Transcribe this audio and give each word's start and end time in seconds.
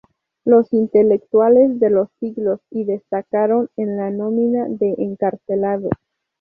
Los 0.45 0.73
intelectuales 0.73 1.79
de 1.79 1.91
los 1.91 2.09
siglos 2.19 2.59
y 2.71 2.85
destacaron 2.85 3.69
en 3.77 3.97
la 3.97 4.09
nómina 4.09 4.65
de 4.67 4.95
encarcelados. 4.97 5.91